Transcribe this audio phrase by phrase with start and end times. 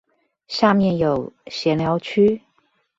[0.47, 2.41] 下面有閒聊區